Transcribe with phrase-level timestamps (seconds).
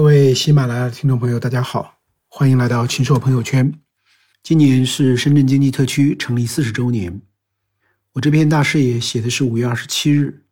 [0.00, 3.70] 各位喜马拉雅的听众朋友，大家好，欢迎来到秦朔朋友圈。
[4.42, 7.20] 今年是深圳经济特区成立四十周年。
[8.12, 10.42] 我这篇大视野写的是五月二十七日，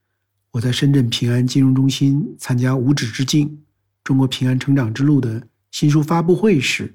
[0.50, 3.58] 我在深圳平安金融中心参加“五指之境：
[4.04, 6.94] 中国平安成长之路”的新书发布会时，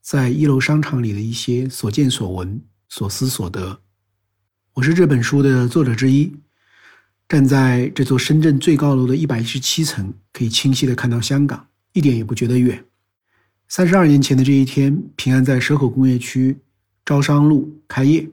[0.00, 3.78] 在一楼商场里的一些所见所闻、所思所得。
[4.72, 6.34] 我是这本书的作者之一。
[7.28, 12.84] 站在这座深圳最高楼的一百一十七层，可以清晰的看到香港，一点也不觉得远。
[13.68, 16.58] 三十二年前的这一天，平安在蛇口工业区
[17.04, 18.28] 招商路开业，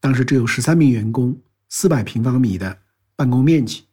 [0.00, 1.36] 当时只有十三名员工，
[1.68, 2.78] 四百平方米的
[3.16, 3.84] 办公面积，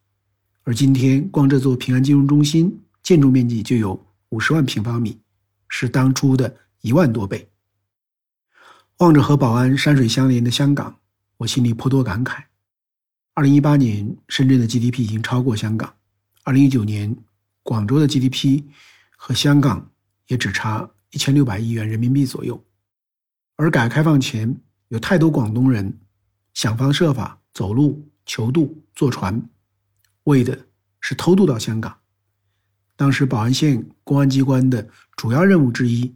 [0.64, 5.20] 而今天光这座平安金融中心建筑面积就有五十万平方米，
[5.68, 7.48] 是当初的一万多倍。
[8.98, 10.96] 望着和宝安山水相连的香港，
[11.38, 12.44] 我心里颇多感慨。
[13.34, 15.90] 二零一八年，深圳的 GDP 已经超过香港；
[16.44, 17.16] 二零一九年，
[17.64, 18.64] 广州的 GDP
[19.24, 19.92] 和香港
[20.26, 22.66] 也只差一千六百亿元人民币左右。
[23.56, 25.96] 而改革开放前，有太多广东人
[26.56, 29.48] 想方设法走路、求渡、坐船，
[30.24, 30.66] 为的
[31.02, 31.96] 是偷渡到香港。
[32.96, 36.16] 当时宝安县公安机关的主要任务之一，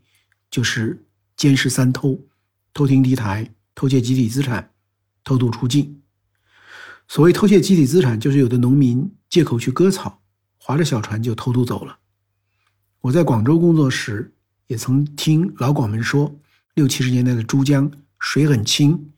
[0.50, 1.06] 就是
[1.38, 2.20] 监视三偷：
[2.74, 4.72] 偷听敌台、偷窃集体资产、
[5.24, 6.02] 偷渡出境。
[7.08, 10.24] 所谓偷窃集体资产，就是有的农民借口去割草，
[10.58, 12.00] 划着小船就偷渡走了。
[13.06, 14.34] 我在广州工作时，
[14.66, 16.40] 也曾听老广们说，
[16.74, 19.12] 六七十年代的珠江水很清，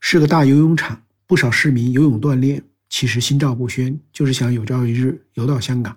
[0.00, 5.96] 是个大游泳场，不少市民游泳锻炼，其实心照不宣，就是想有朝一日游到香港。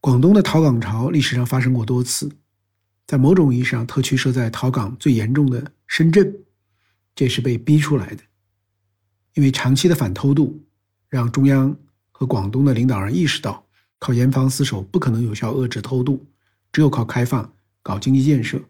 [0.00, 2.32] 广东的逃港潮历史上发生过多次，
[3.06, 6.34] 在某种意义上，特区设在逃港最严重的深圳，
[7.14, 8.22] 这是被逼出来的。
[9.34, 10.64] 因为长期的反偷渡，
[11.10, 11.76] 让中央
[12.10, 13.67] 和广东的领导人意识到，
[13.98, 16.24] 靠严防死守不可能有效遏制偷渡，
[16.72, 18.60] 只有靠开放、搞经济建设，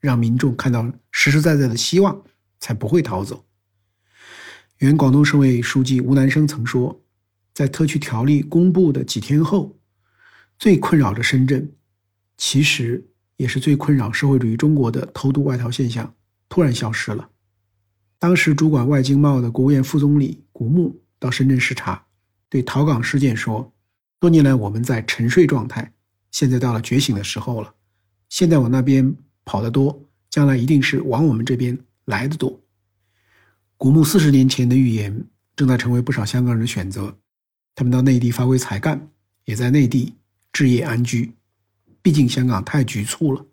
[0.00, 2.22] 让民众看到实实在在的希望，
[2.58, 3.44] 才不会逃走。
[4.78, 7.02] 原广东省委书记吴南生曾说，
[7.52, 9.78] 在特区条例公布的几天后，
[10.58, 11.70] 最困扰着深圳，
[12.38, 16.14] 其实也是最困扰社会主义中国的偷渡外逃现象
[16.48, 17.28] 突然消失了。
[18.18, 22.06] 当时主管外经贸的国务院副总理谷牧到深圳视察，
[22.48, 23.72] 对逃港事件说
[24.20, 25.90] ：“多年来我们在沉睡状态，
[26.30, 27.74] 现在到了觉醒的时候了。
[28.28, 29.16] 现在往那边
[29.46, 29.98] 跑得多，
[30.28, 32.60] 将来一定是往我们这边来的多。”
[33.78, 35.24] 古牧四十年前的预言
[35.56, 37.16] 正在成为不少香港人的选择，
[37.74, 39.08] 他们到内地发挥才干，
[39.46, 40.14] 也在内地
[40.52, 41.32] 置业安居。
[42.02, 43.46] 毕竟香港太局促了。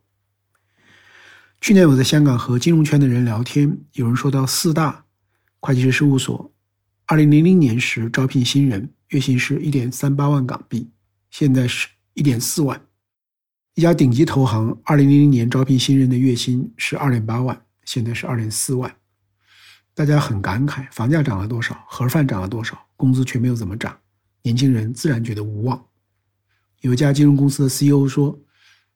[1.61, 5.05] 去年我在香港和金融圈的人聊天，有人说到四大
[5.61, 6.51] 会计师事务所，
[7.05, 10.89] 二零零零年时招聘新人月薪是一点三八万港币，
[11.29, 12.77] 现在是一点四万；
[13.75, 18.93] 一家顶级投行二零零零年招聘新人的月薪是二点八万，现在是二点四万。
[19.93, 23.97] 大家很感慨，房价涨了多少，盒饭涨了多少，工资却没有怎么涨，
[24.43, 25.83] 年轻人自然觉得无望。
[26.81, 28.37] 有一家金融公司的 CEO 说，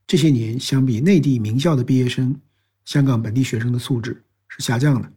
[0.06, 2.40] 这些年相比内地名校的毕业生。
[2.84, 5.12] 香港本地学生的素质是下降的。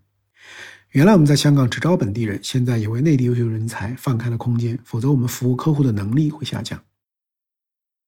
[0.95, 6.81] 原来我们在香港只招本地人，现在也为内地优秀人才放开了空间，否则我们服务客户的能力会下降。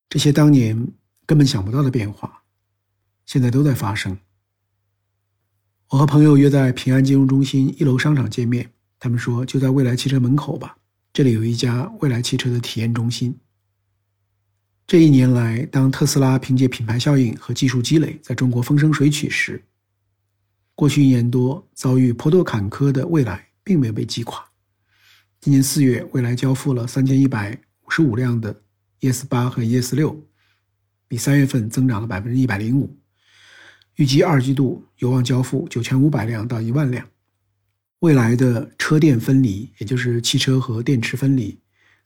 [0.09, 0.87] 这些当年
[1.27, 2.45] 根本想不到的变化，
[3.25, 4.17] 现在都在发生。
[5.89, 8.71] 我和朋友约在平安金融中心一楼商场见面，
[9.01, 10.77] 他们说就在未来汽车门口吧，
[11.13, 13.37] 这里有一家未来汽车的体验中心。
[14.87, 19.61] 这一年来，当特斯拉凭借品牌效应和技术积累在中国风生水起时，
[20.77, 24.45] 过去一年多遭遇颇多坎坷的未来并没有被击垮。
[25.41, 28.55] 今年四月，未来交付了三千一百五十五辆的
[29.01, 30.23] ES 八和 ES 六，
[31.09, 32.95] 比三月份增长了百分之一百零五。
[33.95, 37.09] 预计二季度有望交付九千五百辆到一万辆。
[38.01, 41.59] 未来的车电分离，也就是汽车和电池分离。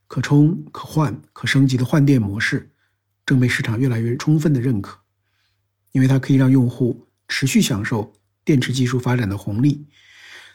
[0.06, 2.70] 可充可换可升级的换电模式，
[3.26, 5.00] 正被市场越来越充分的认可，
[5.90, 8.12] 因为它可以让用户持续享受
[8.50, 9.86] 电池技术发展的红利，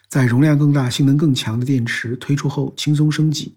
[0.09, 3.56] 在容量更大、性能更强的电池推出后轻松升级，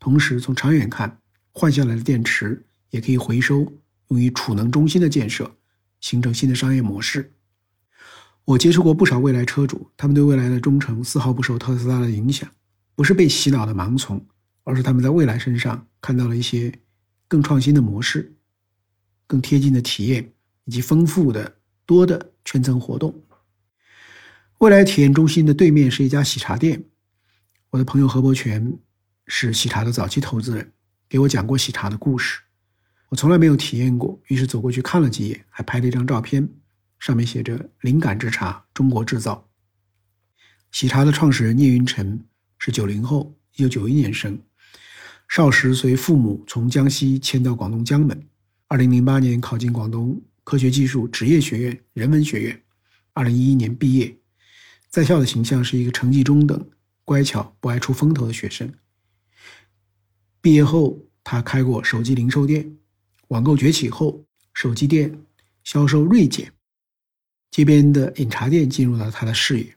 [0.00, 1.18] 同时从长远看，
[1.52, 3.70] 换下来的电池也可以回收，
[4.08, 5.54] 用于储能中心的建设，
[6.00, 7.30] 形成新的商业模式。
[8.46, 12.50] 我接触过不少未来车主，他们对未来的忠诚丝毫不受特斯拉的影响，
[12.94, 14.18] 不是被洗脑的盲从。
[14.66, 16.72] 而是他们在未来身上看到了一些
[17.28, 18.34] 更创新的模式、
[19.26, 20.32] 更贴近的体验
[20.64, 21.54] 以及丰富的
[21.84, 23.14] 多的圈层活动。
[24.58, 26.84] 未来体验中心的对面是一家喜茶店。
[27.70, 28.78] 我的朋友何伯权
[29.26, 30.72] 是喜茶的早期投资人，
[31.08, 32.40] 给我讲过喜茶的故事。
[33.08, 36.48] 我从来没有体验过，于是走过去看了几眼，还拍了一张照片，
[36.98, 39.48] 上面写着“灵感之茶，中国制造”。
[40.70, 42.24] 喜茶的创始人聂云辰
[42.58, 44.38] 是九零后，一九九一年生，
[45.28, 48.26] 少时随父母从江西迁到广东江门，
[48.68, 52.62] 二零零八年考进广东科学技术职业学院人文学院，
[53.12, 54.16] 二零一一年毕业，
[54.94, 56.70] 在校的形象是一个成绩中等、
[57.04, 58.72] 乖巧、不爱出风头的学生。
[60.40, 62.76] 毕业后，他开过手机零售店。
[63.26, 65.12] 网购崛起后，手机店
[65.64, 66.52] 销售锐减，
[67.50, 69.74] 街边的饮茶店进入了他的视野。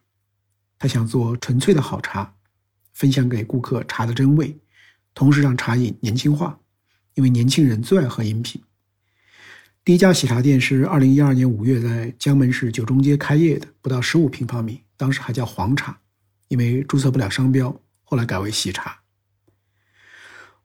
[0.78, 2.32] 他想做纯粹的好茶，
[2.94, 4.56] 分享给顾客茶的真味，
[5.16, 6.60] 同时让茶饮年轻化，
[7.16, 8.62] 因为年轻人最爱喝饮品。
[9.84, 15.98] 第一家喜茶店是二零一二年五月在江门市九中街开业的，不到十五平方米，当时还叫黄茶，
[16.50, 19.00] 因为注册不了商标，后来改为喜茶。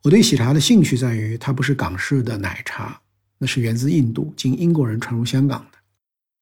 [0.03, 3.01] 我对喜茶的兴趣在于，它不是港式的奶茶，
[3.39, 5.79] 那是源自印度，经英国人传入香港的；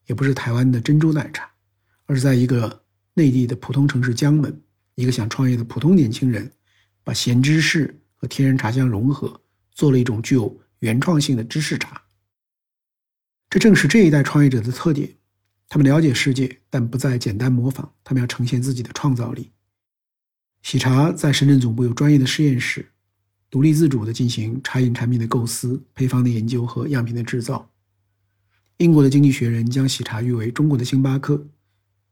[0.07, 1.51] 也不是台湾的珍珠奶茶，
[2.07, 4.63] 而是在一个内地的普通城市江门，
[4.95, 6.51] 一个想创业的普通年轻人，
[7.05, 9.41] 把咸芝士和天然茶香融合，
[9.73, 12.01] 做了一种具有原创性的芝士茶。
[13.51, 15.17] 这正是这一代创业者的特点：
[15.71, 19.53] 他们了解世界，但不再简单模仿，他们要呈现自己的创造力。
[20.63, 22.91] 喜茶在深圳总部有专业的实验室。
[23.49, 27.69] 独立自主地进行茶饮产品的构思、配方的研究和样品的制造。
[28.77, 31.47] 英国的《经济学人》将喜茶誉为中国的星巴克，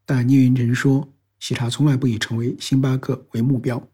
[0.05, 3.89] 但聂云辰说，喜茶从来不以成为星巴克为目标。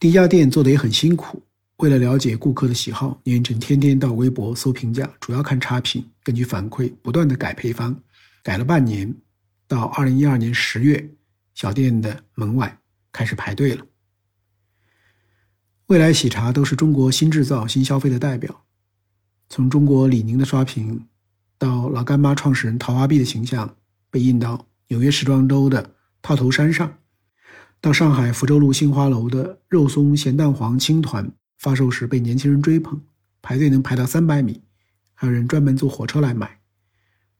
[0.00, 1.42] 第一家店做的也很辛苦，
[1.82, 8.00] 为了了解顾客的喜好，聂云辰天天到微博搜评价，主要看差评，根据反馈不断地改配方，
[8.40, 9.12] 改了半年，
[9.66, 11.10] 到二零一二年十月，
[11.54, 12.78] 小店的门外
[13.10, 13.84] 开始排队了。
[15.86, 18.62] 未来喜茶都是中国新制造、新消费的代表。
[19.48, 21.08] 从中国李宁的刷屏，
[21.58, 23.74] 到老干妈创始人陶华碧的形象
[24.08, 26.96] 被印到纽约时装周的套头衫上，
[27.80, 31.28] 到上海福州路杏花楼的肉松咸蛋黄青团
[31.62, 33.00] 发售时被年轻人追捧，
[33.40, 34.60] 排队能排到三百米，
[35.14, 36.60] 还有人专门坐火车来买。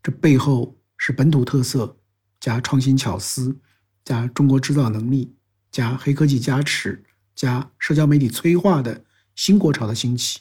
[0.00, 1.98] 这背后是本土特色
[2.38, 3.58] 加创新巧思
[4.04, 5.34] 加中国制造能力
[5.72, 7.04] 加黑科技加持。
[7.34, 10.40] 加社交媒体催化的新国潮的兴起，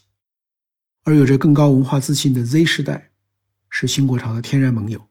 [1.04, 3.12] 而有着更高文化自信的 Z 时代，
[3.70, 5.08] 是新国潮的天然盟友。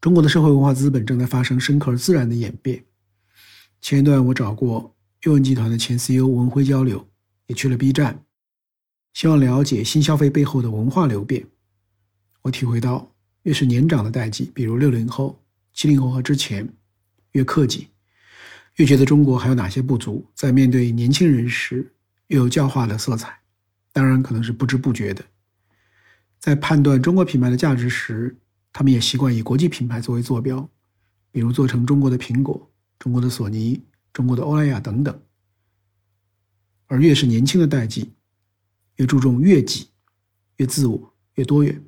[0.00, 2.82] 中国的社会文化资本正在发生深刻而自然的演变。
[3.82, 7.06] 前一段我找过阅文集团的前 CEO 文辉交流，
[7.46, 8.24] 也去了 B 站，
[9.12, 11.46] 希望了解新消费背后的文化流变。
[12.42, 15.42] 我体会到，越是年长的代际，比如六零后、
[15.72, 16.68] 七零后和之前，
[17.32, 17.88] 越克己。
[18.76, 21.92] 越觉得中国还有哪些不足，在面对年轻人时，
[22.26, 23.38] 越有教化的色彩。
[23.92, 25.24] 当然，可能是不知不觉的，
[26.40, 28.36] 在判断中国品牌的价值时，
[28.72, 30.68] 他们也习惯以国际品牌作为坐标，
[31.30, 32.68] 比如做成中国的苹果、
[32.98, 33.80] 中国的索尼、
[34.12, 35.16] 中国的欧莱雅等等。
[36.86, 38.12] 而越是年轻的代际，
[38.96, 39.88] 越注重越己、
[40.56, 41.82] 越自我、越多元。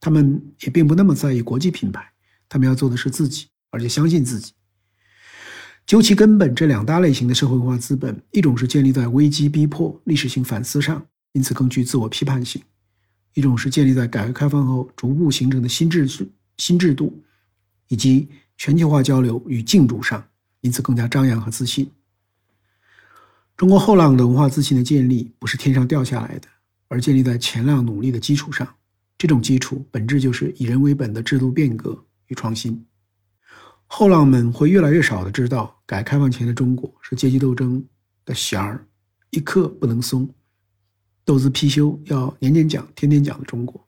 [0.00, 2.12] 他们也并不那么在意国际品牌，
[2.48, 4.52] 他们要做的是自己，而且相信自己。
[5.86, 12.62] 究其根本，这两大类型的社会文化资本，一种是建立在危机逼迫、历史性反思上，因此更具自我批判性；
[13.34, 17.24] 一种是建立在改革开放后逐步形成的新制度、新制度
[17.88, 20.22] 以及全球化交流与竞逐上，
[20.60, 21.90] 因此更加张扬和自信。
[23.58, 26.46] 中国后浪的文化自信的建立，不是天上掉下来的，
[26.86, 28.72] 而建立在前浪努力的基础上。
[29.18, 32.86] 这种基础本质就是以人为本的制度变革与创新。
[33.88, 37.84] 后浪们会越来越少的知道，改革开放前的中国是阶级斗争
[38.24, 38.86] 的弦儿，
[39.30, 40.32] 一刻不能松，
[41.24, 43.84] 斗智貔貅要年年讲、天天讲的中国。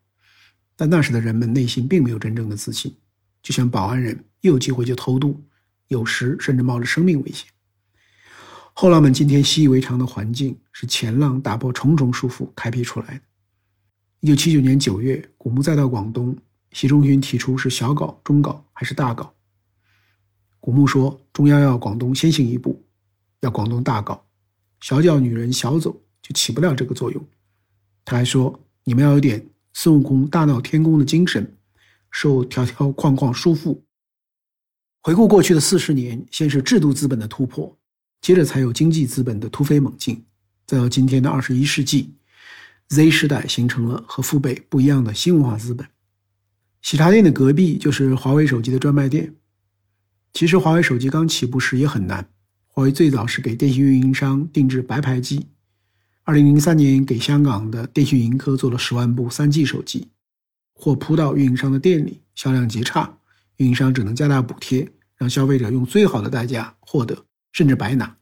[0.75, 2.93] 但那时的人们内心并没有真正的自信，
[3.41, 5.41] 就像保安人一有机会就偷渡，
[5.87, 7.47] 有时甚至冒着生命危险。
[8.73, 13.21] 后浪们今天习以为常的环境，是前浪打破重重束缚开辟出来的。
[14.21, 16.35] 一九七九年九月，古墓再到广东，
[16.71, 19.33] 习仲勋提出是小搞、中搞还是大搞？
[20.59, 22.81] 古牧说：“中央要广东先行一步，
[23.41, 24.23] 要广东大搞，
[24.79, 27.27] 小脚女人小走就起不了这个作用。”
[28.05, 31.57] 他还说：“你们要有点孙悟空大闹天宫的精神，
[32.11, 33.79] 受条条框框束缚。”
[35.01, 37.75] 回顾过去的四十年，先是制度资本的突破，
[38.21, 40.23] 接着才有经济资本的突飞猛进，
[40.67, 42.13] 再到今天的二十一世纪
[42.89, 45.87] ，Z 时代形成了和父辈不一样的新文化资本。
[46.83, 49.33] 喜茶店的隔壁就是华为手机的专卖店。
[50.33, 52.29] 其实华为手机刚起步时也很难。
[52.67, 55.45] 华为最早是给电信运营商定制白牌机，
[56.23, 60.07] 二零零三年给香港的电讯盈科做了十万部三 G 手机，
[60.73, 63.17] 或铺到运营商的店里，销量极差，
[63.57, 68.17] 运营商只能加大补贴，让消费者用最好的代价获得，甚至白拿。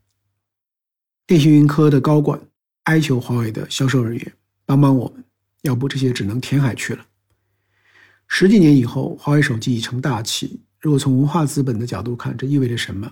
[1.28, 2.40] 电信云科的高管
[2.84, 4.34] 哀求华为的销售人员
[4.66, 5.24] 帮帮我们，
[5.62, 7.06] 要不这些只能填海去了。
[8.28, 10.62] 十几年以后，华为手机已成大器。
[10.80, 13.12] 如果从文化资本的角度看，这意味着什么？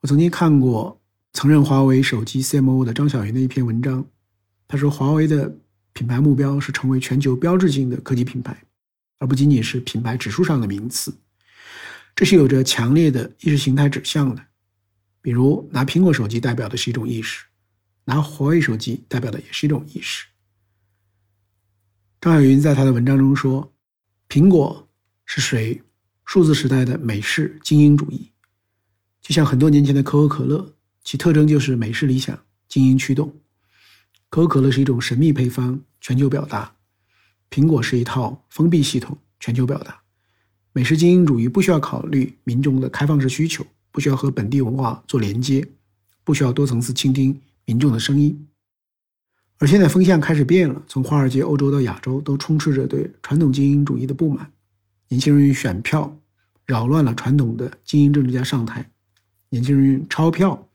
[0.00, 1.00] 我曾经看过
[1.32, 4.04] 曾任华为手机 CMO 的张小云的一篇文章，
[4.66, 5.54] 他说华为的
[5.92, 8.56] 品牌目标是成为全球标志性的科技品牌，
[9.18, 11.14] 而不仅仅是品牌指数上的名次。
[12.16, 14.44] 这是有着强烈的意识形态指向的。
[15.22, 17.44] 比如拿苹果手机代表的是一种意识，
[18.04, 20.26] 拿华为手机代表的也是一种意识。
[22.20, 23.72] 张小云在他的文章中说
[24.28, 24.88] ：“苹果
[25.24, 25.82] 是谁？
[26.24, 28.30] 数字时代的美式精英主义，
[29.20, 33.34] 就像很多年前的可口可乐，其特征就是美式理想、精英驱动。
[34.28, 36.72] 可口可乐是一种神秘配方，全球表达；
[37.50, 40.00] 苹果是一套封闭系统，全球表达。
[40.72, 45.66] 美式精英主义不需要考虑民众的开放式需求。”不需要和本地文化做连接，
[46.24, 48.46] 不需要多层次倾听民众的声音。
[49.58, 54.50] 而现在风向开始变了，从华尔街、欧洲到亚洲，都充斥着对传统精英主义的不满。
[55.08, 56.16] 年轻人用选票
[56.64, 58.90] 扰乱了传统的精英政治家上台，
[59.48, 60.68] 年轻人用钞票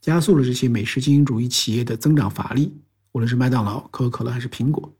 [0.00, 2.72] 加速了这些美式精英主义企业的增长乏力。
[3.12, 4.94] 无论是麦当劳、可口可乐还是苹果，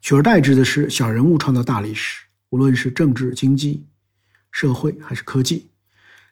[0.00, 2.24] 取而代之的是小人物创造大历史。
[2.48, 3.84] 无论是政治、经济、
[4.50, 5.69] 社会还是科技。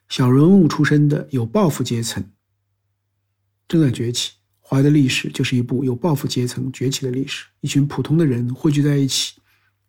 [0.08, 2.24] 小人物出身的有抱负阶层
[3.66, 4.32] 正在崛起。
[4.60, 7.46] 华为的历史就是一部有抱负阶层崛起的历史。
[7.60, 9.34] 一群普通的人汇聚在一起，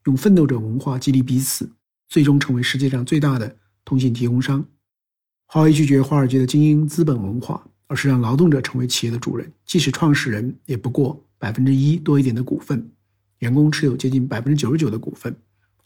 [0.06, 1.70] 用奋斗者文化激励彼此，
[2.08, 4.66] 最终成为世界上最大的通信提供商。
[5.46, 9.52] 华为拒绝华尔街的精英资本文化，而是让劳动者成为企业的主人。
[9.66, 12.90] 即使创始人也不过百分之一多一点的股份，
[13.40, 15.36] 员工持有接近百分之九十九的股份，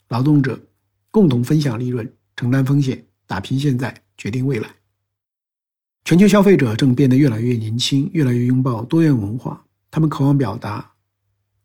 [0.08, 0.60] 劳动者
[1.10, 4.03] 共同分享利润，承担风险，打拼现在。
[4.16, 4.68] 决定未来。
[6.04, 9.64] 全球消费者正变得越来越年轻，越来越拥抱多元文化。
[9.90, 10.92] 他们渴望表达，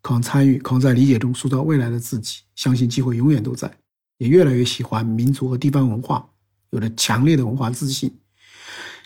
[0.01, 2.41] 渴望参与，渴望在理解中塑造未来的自己。
[2.55, 3.69] 相信机会永远都在，
[4.17, 6.29] 也越来越喜欢民族和地方文化，
[6.69, 8.17] 有着强烈的文化自信。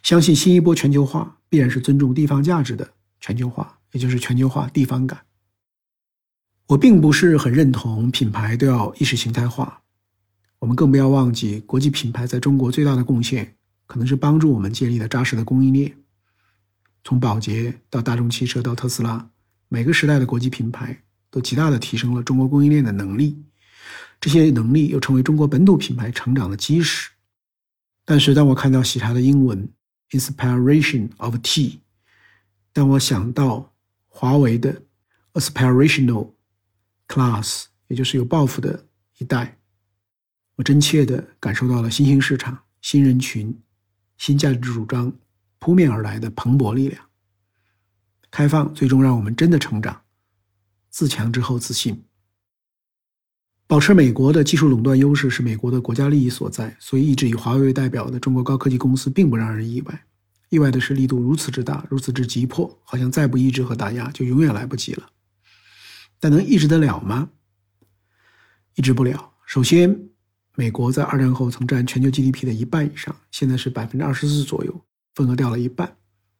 [0.04, 2.88] 相信新一波全球化必然是尊重地方价值的
[3.20, 5.20] 全球化，也就是全球化地方感。
[6.68, 9.82] 我并不是很认同品牌都要意识形态化。
[10.64, 13.54] 我们更不要忘记，国际品牌在中国最大的贡献，
[13.86, 15.94] 可能是帮助我们建立了扎实的供应链。
[17.04, 19.30] 从宝洁到大众汽车到特斯拉，
[19.68, 20.98] 每个时代的国际品牌
[21.30, 23.44] 都极大的提升了中国供应链的能力。
[24.22, 27.12] 这些能力又成为中国本土品牌成长的基石。
[28.06, 29.68] 但是，当我看到喜茶的英文
[30.12, 31.80] “inspiration of tea”，
[32.72, 33.70] 当我想到
[34.08, 34.82] 华为的
[35.34, 36.30] “aspirational
[37.10, 38.86] class”，也就是有抱负的
[39.18, 39.58] 一代。
[40.56, 43.60] 我真切地感受到了新兴市场、新人群、
[44.18, 45.12] 新价值主张
[45.58, 47.04] 扑面而来的蓬勃力量。
[48.30, 50.04] 开放最终让我们真的成长，
[50.90, 52.04] 自强之后自信。
[53.66, 60.06] 保持美国的技术垄断优势是美国的国家利益所在，所以一直以华为为代表的中国高科技公司并不让人意外。
[60.50, 65.10] 意外的是力度如此之大，如此之急迫，好像再不抑制和打压就永远来不及了。
[66.20, 67.30] 但能抑制得了吗？
[68.76, 69.34] 抑制不了。
[69.48, 70.13] 首先。
[70.56, 74.82] 美国在二战后曾占全球 GDP 的一半以上，现在是百分之二十四左右，
[75.16, 75.96] 份额掉了一半，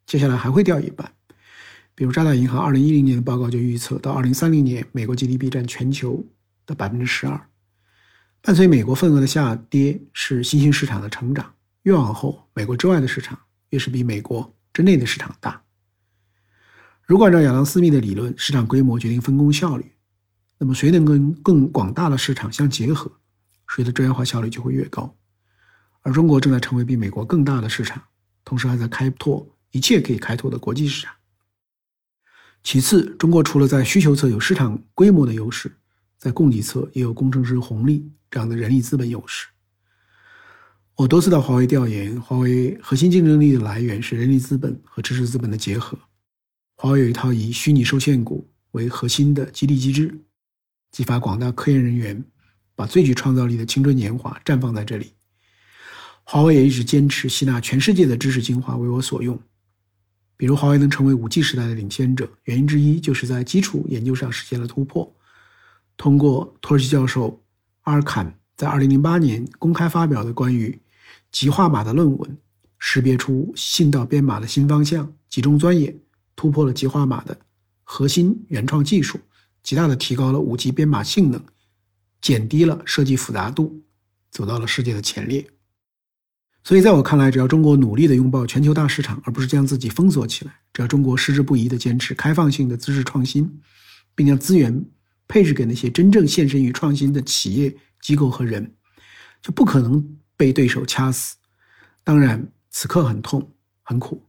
[0.06, 1.12] 接下来还会掉一半。
[1.96, 6.24] 比如渣打银行二零一零年的报告就预测，到二零三零年，美国 GDP 占全球
[6.66, 7.40] 的百分之十二。
[8.42, 11.54] 伴随美国份额的下跌，是新兴市场的成长。
[11.84, 13.40] 越往后，美国之外的市场
[13.72, 15.62] 越是比美国之内的市场大。
[17.04, 19.92] 如果按照亚当·斯密的理论，市场规模决定分工效率，
[20.60, 23.12] 那么谁能跟更广大的市场相结合？
[23.74, 25.18] 谁的专业化效率就会越高，
[26.02, 28.04] 而中国正在成为比美国更大的市场，
[28.46, 31.12] 同时还在开拓一切可以开拓的国际市场。
[32.62, 35.76] 其次，中国除了在需求侧有市场规模的优势，
[36.20, 39.48] 在供给侧也有工程师红利这样的人力资本优势。
[40.94, 45.98] 我多次到华为调研，华为核心竞争力的来源是人力资本和知识资本的结合。
[46.76, 50.24] 华为有一套以虚拟受限股为核心的激励机制，
[50.92, 52.24] 激发广大科研人员。
[52.76, 55.14] 把最具创造力的青春年华绽放在这里。
[56.24, 59.40] 华为也一直坚持吸纳全世界的知识精华为我所用。
[60.38, 65.14] 比如，华为能成为五 G 时代的领先者，原因之一就是在基础研究上实现了突破。
[65.96, 67.42] 通过土耳其教授
[67.82, 70.78] 阿尔坎在2008年公开发表的关于
[71.32, 72.38] 极化码的论文，
[72.80, 75.96] 识别出信道编码的新方向，集中钻研，
[76.36, 77.38] 突破了极化码的
[77.84, 79.20] 核心原创技术，
[79.62, 81.44] 极大的提高了五 G 编码性能，
[82.24, 83.84] 减低了设计复杂度，
[84.32, 85.46] 走到了世界的前列。
[86.64, 93.60] 所以，在我看来，只要中国努力的拥抱全球大市场，而不是将自己封锁起来；只要中国矢志不移的坚持开放性的知识创新，
[94.16, 94.86] 并将资源
[95.28, 98.74] 配置给那些真正献身于创新的企业机构和人，
[99.42, 101.36] 就不可能被对手掐死。
[102.06, 103.52] 当然，此刻很痛
[103.82, 104.26] 很苦。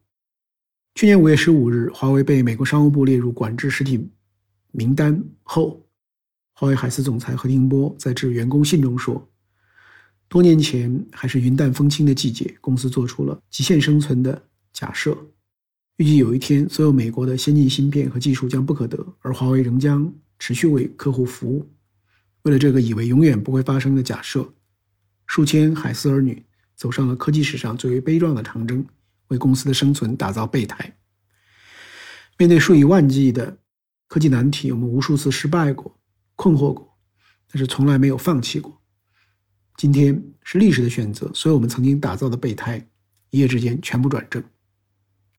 [0.96, 4.10] 去年五月十五日，华为被美国商务部列入管制实体
[4.72, 5.83] 名单后，
[6.54, 9.28] 华为海思总裁何庭波在致员工信中说。
[10.28, 14.42] 多年前，还是云淡风轻的季节，公司做出了极限生存的
[14.72, 15.16] 假设，
[15.96, 21.68] 预计有一天，所有美国的先进芯片和技术将不可得，而华为仍将持续为客户服务。
[22.42, 24.52] 为了这个以为永远不会发生的假设，
[25.26, 26.44] 数千海思儿女
[26.74, 28.84] 走上了科技史上最为悲壮的长征，
[29.28, 30.96] 为公司的生存打造备胎。
[32.38, 33.58] 面对数以万计的
[34.08, 35.96] 科技难题，我们无数次失败过、
[36.36, 36.98] 困惑过，
[37.48, 38.82] 但是从来没有放弃过。
[39.76, 42.88] 今天是历史的选择，所以我们曾经打造的备胎，
[43.30, 44.42] 一夜之间全部转正。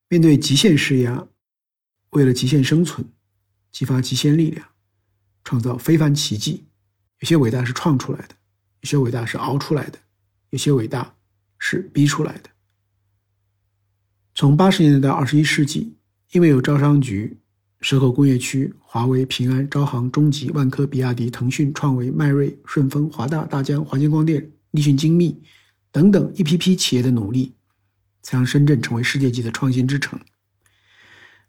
[0.09, 1.27] 面对极限施压，
[2.11, 3.07] 为了极限生存，
[3.71, 4.67] 激发极限力量，
[5.43, 6.65] 创造非凡奇迹。
[7.19, 8.35] 有些伟大是创出来的，
[8.81, 9.99] 有些伟大是熬出来的，
[10.49, 11.15] 有些伟大
[11.57, 12.49] 是逼出来的。
[14.33, 15.97] 从八十年代到二十一世纪，
[16.31, 17.39] 因为有招商局。
[17.85, 25.39] 蛇口工业区、华为、平安、招行、中集、万科、比亚迪、腾讯、创维、迈瑞、顺丰、华大、大疆、华星光电、立讯精密
[25.91, 27.53] 等等一批批企业的努力，
[28.23, 30.19] 才让深圳成为世界级的创新之城。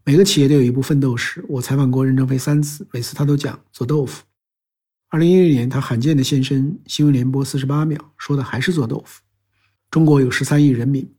[0.04, 1.42] 每个企业都有一部奋斗史。
[1.48, 4.22] 我采访过任正非三次，每次他都讲做豆腐。
[5.08, 9.22] 二零一六年，他罕见的现身新闻联播四十八秒，说的还是做豆腐。
[9.90, 11.10] 中国有十三亿人民，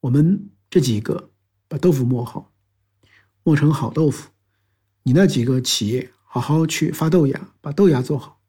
[0.00, 1.30] 我们这几个
[1.68, 2.52] 把豆腐磨好，
[3.44, 4.30] 磨成好豆腐。
[5.06, 8.40] 你那几个企业好好去发豆芽，把豆芽做好。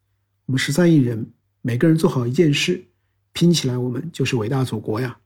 [0.48, 2.84] 我们十三亿人，每个人做好一件事，
[3.32, 5.20] 拼起来，我们就是伟大祖国呀！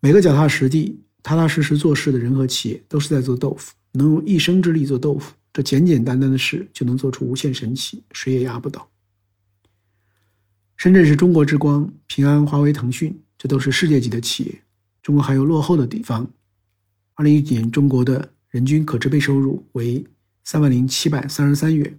[0.00, 3.74] 每个脚踏实地、踏踏实实做事的人和企业，都是在做豆腐。
[3.92, 8.90] 能用一生之力做豆腐，这简简单单的事，就能做出无限神奇，谁也压不倒。
[10.78, 14.62] 深圳是中国之光，平安、华为、腾讯，这都是世界级的企业。
[15.02, 16.26] 中国还有落后的地方。
[17.16, 18.32] 二零一九年，中国的。
[18.50, 20.04] 人均可支配收入为
[20.42, 21.98] 三万零七百三十三元，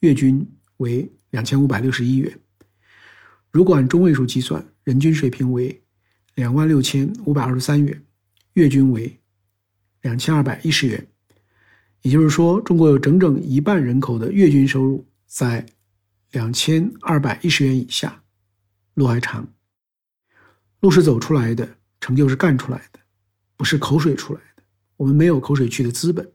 [0.00, 2.38] 月均为两千五百六十一元。
[3.50, 5.82] 如果按中位数计算，人均水平为
[6.34, 8.04] 两万六千五百二十三元，
[8.52, 9.18] 月均为
[10.02, 11.06] 两千二百一十元。
[12.02, 15.64] 也就是说，中国有整整一半人口的月均收入在
[16.32, 18.22] 两千二百一十元以下，
[18.94, 19.50] 路还长。
[20.80, 23.00] 路是走出来的，成就是干出来的，
[23.56, 24.40] 不是口水出来。
[25.00, 26.30] 我们没有口水去的资本，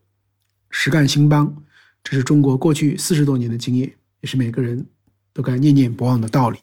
[0.72, 1.56] 实干兴邦，
[2.04, 4.84] 这是中国过去四十多年的经验，也是每个人
[5.34, 6.58] 都该念念不忘的道理。